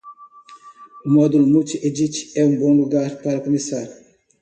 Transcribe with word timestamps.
O 1.05 1.09
módulo 1.17 1.45
multi-edit 1.45 2.31
é 2.35 2.43
um 2.43 2.57
bom 2.57 2.75
lugar 2.75 3.21
para 3.21 3.39
começar. 3.39 3.87